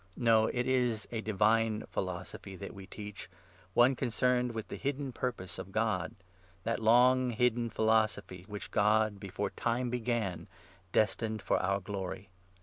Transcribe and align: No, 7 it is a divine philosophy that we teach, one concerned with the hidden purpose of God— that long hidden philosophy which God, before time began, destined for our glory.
No, 0.17 0.47
7 0.47 0.59
it 0.59 0.67
is 0.67 1.07
a 1.11 1.21
divine 1.21 1.83
philosophy 1.91 2.55
that 2.55 2.73
we 2.73 2.87
teach, 2.87 3.29
one 3.75 3.95
concerned 3.95 4.51
with 4.53 4.69
the 4.69 4.75
hidden 4.75 5.11
purpose 5.11 5.59
of 5.59 5.71
God— 5.71 6.15
that 6.63 6.79
long 6.79 7.29
hidden 7.29 7.69
philosophy 7.69 8.43
which 8.47 8.71
God, 8.71 9.19
before 9.19 9.51
time 9.51 9.91
began, 9.91 10.47
destined 10.91 11.43
for 11.43 11.59
our 11.61 11.79
glory. 11.79 12.29